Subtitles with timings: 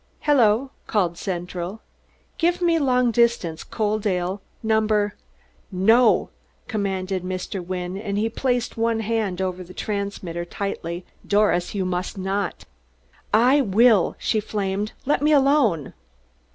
[0.21, 1.83] "Hello!" called Central.
[2.39, 5.13] "Give me long distance Coaldale, Number"
[5.95, 6.31] "No,"
[6.67, 7.63] commanded Mr.
[7.63, 11.05] Wynne, and he placed one hand over the transmitter tightly.
[11.27, 12.65] "Doris, you must not!"
[13.31, 14.91] "I will!" she flamed.
[15.05, 15.93] "Let me alone!"